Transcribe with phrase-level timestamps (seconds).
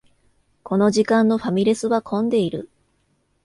[0.63, 2.71] この時間のファミレスは混んでいる